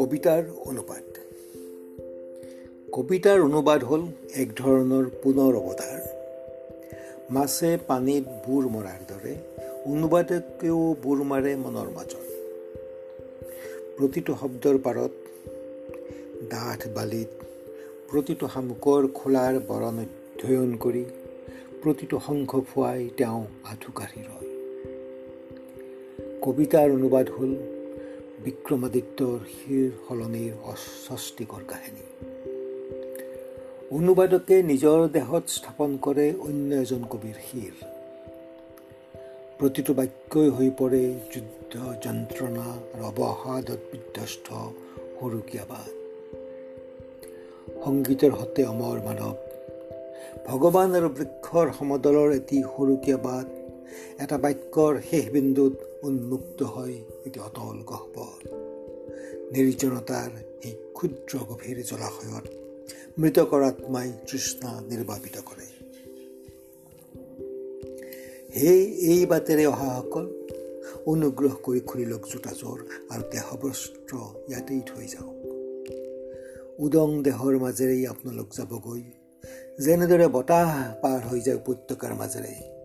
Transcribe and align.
কবিতাৰ 0.00 0.42
অনুবাদ। 0.66 1.18
কবিতাৰ 2.92 3.40
অনুবাদ 3.40 3.84
হ'ল 3.84 4.02
এক 4.34 4.48
ধৰণৰ 4.56 5.04
পুনৰ 5.22 5.56
অৱতাৰ। 5.56 6.00
মাছে 7.30 7.78
পানীত 7.86 8.24
বুৰ 8.46 8.68
মৰাৰ 8.68 9.00
দৰে 9.08 9.34
অনুবাদকেও 9.86 10.96
বুৰ 11.02 11.22
মাৰে 11.22 11.56
মনৰ 11.56 11.88
মাজত। 11.96 12.24
প্ৰতিটো 13.98 14.36
শব্দৰ 14.40 14.78
পাৰত 14.78 15.10
ডাঠ 16.44 16.88
বালিত 16.88 17.28
প্ৰতিটো 18.10 18.48
শামুকৰ 18.48 19.06
খোলাৰ 19.14 19.58
বৰণ 19.68 19.98
অধ্যয়ন 19.98 20.76
কৰি 20.76 21.04
প্ৰতিটো 21.82 22.20
শংখ 22.26 22.60
ফুৱাই 22.74 23.10
তেওঁ 23.16 23.44
আঁঠু 23.64 23.92
কাঢ়ি 23.92 24.22
ৰয়। 24.22 24.48
কবিতাৰ 26.42 26.90
অনুবাদ 26.90 27.30
হ'ল 27.30 27.79
বিক্ৰমাদিত্যৰ 28.44 29.38
শিৰ 29.46 29.90
সলনিৰ 30.08 30.52
অস্বস্তিকৰ 30.64 31.62
কাহিনী। 31.68 32.04
অনুবাদকে 33.90 34.62
নিজৰ 34.62 35.08
দেহত 35.08 35.44
স্থাপন 35.48 35.98
কৰে 36.02 36.26
অন্য 36.40 36.74
এজন 36.74 37.02
কবিৰ 37.10 37.34
শিৰ। 37.48 37.74
প্ৰতিটো 39.58 39.94
বাক্যই 39.94 40.48
হৈ 40.48 40.70
পৰে 40.78 41.02
যুদ্ধ 41.34 41.74
যন্ত্ৰণা 42.04 42.66
আৰু 42.94 43.04
অৱসাদত 43.04 43.80
বিধ্বস্ত 43.92 44.46
সৰুকীয়াবাদ 45.20 45.90
সংগীতৰ 47.84 48.32
সতে 48.40 48.64
অমৰ 48.64 48.98
মানৱ 49.04 49.34
ভগৱান 50.46 50.94
আৰু 50.94 51.08
বৃক্ষৰ 51.08 51.66
সমদলৰ 51.78 52.32
এটি 52.32 52.62
সৰুকীয়াবাদ 52.62 53.46
এটা 54.22 54.38
বাক্যৰ 54.38 55.00
শেষ 55.10 55.30
বিন্দুত 55.30 55.89
উন্মুক্ত 56.02 56.62
হয় 56.62 56.94
এটি 57.26 57.40
অটল 57.40 57.78
গহ্বৰ। 57.82 58.48
নিৰ্জনতাৰ 59.52 60.30
এই 60.64 60.72
ক্ষুদ্ৰ 60.94 61.38
গভীৰ 61.38 61.82
জলাশয়ত 61.82 62.46
মৃতকৰ 63.18 63.62
আত্মাই 63.62 64.12
তৃষ্ণা 64.30 64.80
নিৰ্বাপিত 64.80 65.36
কৰে। 65.40 65.66
সেই 68.54 68.82
এই 68.94 69.26
বাটেৰে 69.26 69.66
অহাসকল 69.66 70.26
অনুগ্ৰহ 71.06 71.54
কৰি 71.62 71.80
খুলি 71.80 72.04
লওক 72.04 72.24
জোতাযোৰ 72.32 72.78
আৰু 73.10 73.22
দেহবস্ত্ৰ 73.32 74.16
ইয়াতেই 74.48 74.80
থৈ 74.86 75.06
যাওক। 75.06 75.38
উদং 76.78 77.22
দেহৰ 77.22 77.58
মাজেৰেই 77.58 78.06
আপোনালোক 78.06 78.46
যাবগৈ। 78.56 79.02
যেনেদৰে 79.78 80.28
বতাহ 80.28 80.94
পাৰ 81.02 81.20
হৈ 81.20 81.40
যায় 81.40 81.56
উপত্যকাৰ 81.56 82.14
মাজেৰে 82.14 82.79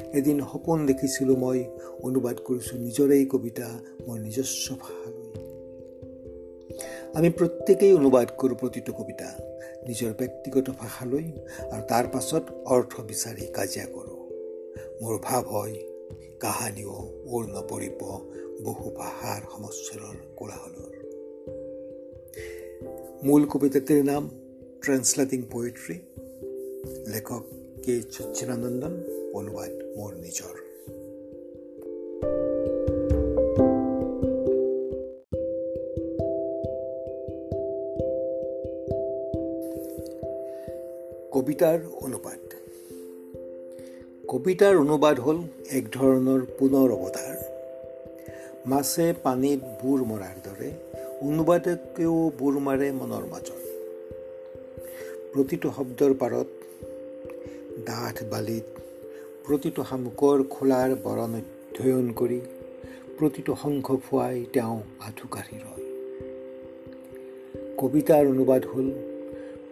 এদিন 0.00 0.40
সপোন 0.52 0.86
দেখিছিলোঁ 0.86 1.36
মই 1.36 1.64
অনুবাদ 2.02 2.36
কৰিছোঁ 2.44 2.78
নিজৰেই 2.78 3.26
কবিতা 3.26 3.80
মোৰ 4.06 4.18
নিজস্ব 4.18 4.76
ভাষালৈ। 4.80 5.24
আমি 7.14 7.30
প্ৰত্যেকেই 7.30 7.92
অনুবাদ 7.94 8.28
কৰোঁ 8.38 8.56
প্ৰতিটো 8.56 8.92
কবিতা 8.92 9.28
নিজৰ 9.88 10.12
ব্যক্তিগত 10.18 10.70
ভাষালৈ 10.70 11.26
আৰু 11.72 11.82
তাৰ 11.88 12.06
পাছত 12.12 12.44
অৰ্থ 12.64 13.00
বিচাৰি 13.00 13.46
কাজিয়া 13.46 13.86
কৰোঁ। 13.86 14.20
মোৰ 15.02 15.18
ভাৱ 15.22 15.44
হয় 15.44 15.74
কাহানিও 16.40 16.96
ওৰ 17.26 17.44
নপৰিব 17.46 18.00
বহু 18.64 18.90
ভাষাৰ 18.90 19.40
সমস্যাৰৰ 19.54 20.16
কোলাহলৰ। 20.36 20.92
মূল 23.24 23.46
কবিতাটিৰ 23.46 24.04
নাম 24.04 24.30
ট্ৰেন্সলেটিং 24.82 25.42
পয়েট্ৰি 25.50 25.96
লেখক 27.12 27.44
সচ্চিদানন্দন 27.84 28.94
অনুবাদ 29.34 29.72
মোৰ 29.96 30.12
নিজৰ 30.14 30.54
কবিতাৰ 41.32 41.78
অনুবাদ। 42.00 42.40
কবিতাৰ 44.28 44.76
অনুবাদ 44.76 45.20
হ'ল 45.20 45.38
এক 45.70 45.84
ধৰণৰ 45.92 46.40
পুনৰ 46.58 46.96
অৱতাৰ 46.96 47.36
মাছে 48.66 49.12
পানীত 49.22 49.60
বুৰ 49.82 50.04
মৰাৰ 50.04 50.36
দৰে 50.44 50.72
অনুবাদকেও 51.20 52.32
বুৰ 52.38 52.54
মাৰে 52.58 52.92
মনৰ 52.92 53.24
মাজত। 53.30 53.60
প্ৰতিটো 55.32 55.72
শব্দৰ 55.76 56.14
পাৰত 56.14 56.63
ডাঠ 57.78 58.22
বালিত 58.22 58.64
প্ৰতিটো 59.46 59.84
শামুকৰ 59.84 60.42
খোলাৰ 60.42 60.94
বৰণ 60.94 61.34
অধ্যয়ন 61.34 62.12
কৰি 62.12 62.40
প্ৰতিটো 63.18 63.56
শংখ 63.62 63.96
ফুৱাই 64.10 64.44
তেওঁ 64.52 64.82
আঁঠু 65.00 65.28
কাঢ়ি 65.28 65.58
ৰয়। 65.58 65.84
কবিতাৰ 67.78 68.26
অনুবাদ 68.26 68.66
হ'ল 68.66 68.90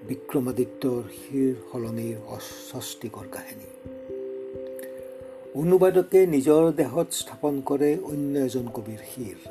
বিক্ৰমাদিত্যৰ 0.09 1.03
শিৰ 1.13 1.55
সলনিৰ 1.73 2.17
অস্বস্তিকৰ 2.29 3.27
কাহিনী। 3.33 3.99
অনুবাদকে 5.55 6.27
নিজৰ 6.27 6.73
দেহত 6.73 7.07
স্থাপন 7.11 7.61
কৰে 7.61 7.97
অন্য 8.05 8.39
এজন 8.39 8.69
কবিৰ 8.69 8.99
শিৰ। 8.99 9.49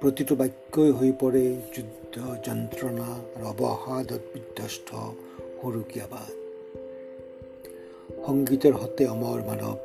প্ৰতিটো 0.00 0.36
বাক্যই 0.36 0.90
হৈ 0.90 1.12
পৰে 1.20 1.56
যুদ্ধ 1.76 2.20
যন্ত্ৰণা 2.46 3.08
আৰু 3.36 3.46
অৱসাদত 3.46 4.20
বিধ্বস্ত 4.34 4.88
সৰুকীয়াবাদ। 5.62 6.39
সংগীতৰ 8.26 8.72
সতে 8.72 9.04
অমৰ 9.06 9.38
মানৱ। 9.46 9.76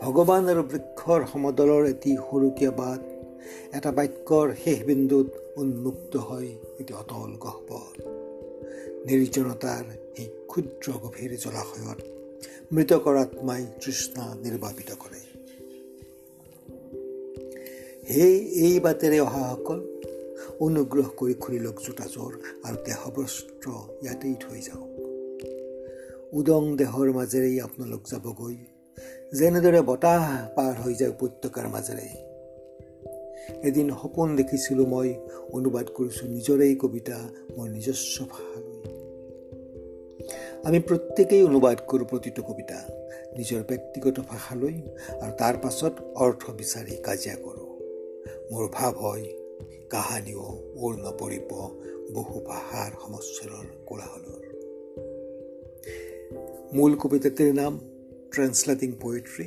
ভগৱান 0.00 0.48
আৰু 0.48 0.62
বৃক্ষৰ 0.62 1.20
সমদলৰ 1.32 1.82
এটি 1.86 2.16
সৰুকীয়াবাদ 2.16 3.00
এটা 3.76 3.90
বাক্যৰ 3.92 4.48
শেষ 4.64 4.78
বিন্দুত 4.82 5.28
উন্মুক্ত 5.56 6.16
হয় 6.16 6.50
এটি 6.80 6.92
অটল 6.94 7.32
গহ্বৰ। 7.44 7.92
নিৰ্জনতাৰ 9.06 9.84
এই 10.18 10.26
ক্ষুদ্ৰ 10.48 10.92
গভীৰ 10.92 11.32
জলাশয়ত 11.36 12.00
মৃতকৰ 12.72 13.16
আত্মাই 13.16 13.66
তৃষ্ণা 13.84 14.24
নিৰ্বাপিত 14.34 14.90
কৰে। 15.02 15.20
সেই 18.08 18.34
এই 18.66 18.80
বাটেৰে 18.80 19.20
অহাসকল 19.20 19.80
অনুগ্ৰহ 20.60 21.08
কৰি 21.16 21.34
খুলি 21.34 21.58
লওক 21.58 21.78
জোতাযোৰ 21.86 22.32
আৰু 22.64 22.76
দেহবস্ত্ৰ 22.86 23.66
ইয়াতেই 24.02 24.34
থৈ 24.40 24.60
যাওক। 24.60 25.01
উদং 26.32 26.76
দেহৰ 26.76 27.08
মাজেৰেই 27.12 27.60
আপোনালোক 27.60 28.02
যাবগৈ। 28.10 28.56
যেনেদৰে 29.38 29.80
বতাহ 29.82 30.22
পাৰ 30.56 30.74
হৈ 30.74 30.94
যায় 30.94 31.10
উপত্যকাৰ 31.10 31.66
মাজেৰে 31.68 32.08
এদিন 33.68 33.90
সপোন 34.02 34.36
দেখিছিলোঁ 34.36 34.86
মই 34.86 35.08
অনুবাদ 35.52 35.86
কৰিছোঁ 35.96 36.28
নিজৰেই 36.28 36.74
কবিতা 36.76 37.18
মোৰ 37.56 37.68
নিজস্ব 37.68 38.24
ভাষালৈ। 38.24 38.80
আমি 40.64 40.78
প্ৰত্যেকেই 40.80 41.42
অনুবাদ 41.44 41.78
কৰোঁ 41.88 42.06
প্ৰতিটো 42.06 42.42
কবিতা 42.42 42.78
নিজৰ 43.38 43.62
ব্যক্তিগত 43.68 44.16
ভাষালৈ 44.20 44.76
আৰু 45.22 45.32
তাৰ 45.38 45.54
পাছত 45.62 45.94
অৰ্থ 46.14 46.42
বিচাৰি 46.50 46.94
কাজিয়া 46.96 47.36
কৰোঁ। 47.36 47.70
মোৰ 48.52 48.64
ভাৱ 48.72 48.92
হয় 48.94 49.24
কাহানিও 49.90 50.46
ওৰ 50.76 50.92
নপৰিব 50.96 51.50
বহু 52.14 52.40
ভাষাৰ 52.46 52.90
সমস্যাৰৰ 53.04 53.66
কোলাহলৰ। 53.86 54.61
মূল 56.72 56.92
কবিতাটিৰ 56.96 57.50
নাম 57.54 57.74
ট্ৰেন্সলেটিং 58.32 58.92
পয়েট্ৰি 59.00 59.44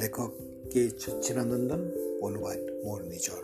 লেখক 0.00 0.30
কে 0.72 0.82
সচ্চিদানন্দন 1.02 1.82
অনুবাদ 2.26 2.60
মোৰ 2.84 2.98
নিজৰ 3.02 3.42